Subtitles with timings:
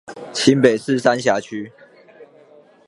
[0.33, 1.71] 新北市三峽區